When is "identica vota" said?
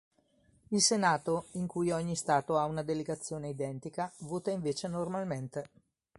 3.49-4.49